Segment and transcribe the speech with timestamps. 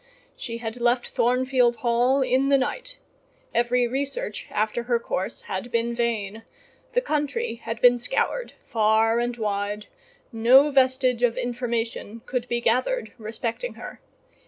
[0.35, 2.97] She had left Thornfield Hall in the night;
[3.53, 6.41] every research after her course had been vain:
[6.93, 9.85] the country had been scoured far and wide;
[10.31, 14.01] no vestige of information could be gathered respecting her.